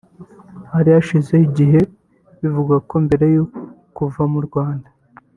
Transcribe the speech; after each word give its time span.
Hari 0.71 0.89
hashize 0.95 1.33
igihe 1.47 1.79
bivugwa 2.39 2.75
ko 2.89 2.95
mbere 3.05 3.25
yo 3.35 3.43
kuva 3.95 4.21
mu 4.33 4.39
Rwanda 4.47 4.89